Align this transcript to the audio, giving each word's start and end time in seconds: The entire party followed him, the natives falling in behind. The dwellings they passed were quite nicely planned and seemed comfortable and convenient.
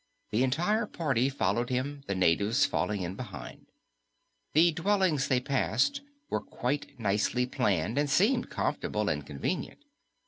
The 0.31 0.41
entire 0.41 0.87
party 0.87 1.29
followed 1.29 1.69
him, 1.69 2.01
the 2.07 2.15
natives 2.15 2.65
falling 2.65 3.03
in 3.03 3.13
behind. 3.13 3.67
The 4.55 4.71
dwellings 4.71 5.27
they 5.27 5.39
passed 5.39 6.01
were 6.27 6.41
quite 6.41 6.99
nicely 6.99 7.45
planned 7.45 7.99
and 7.99 8.09
seemed 8.09 8.49
comfortable 8.49 9.09
and 9.09 9.23
convenient. 9.23 9.83